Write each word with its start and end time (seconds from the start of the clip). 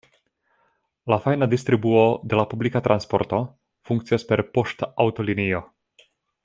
La 1.13 1.19
fajna 1.25 1.47
distribuo 1.51 2.01
de 2.31 2.39
la 2.41 2.47
publika 2.55 2.81
transporto 2.89 3.43
funkcias 3.91 4.27
per 4.33 4.47
poŝtaŭtolinio. 4.57 5.63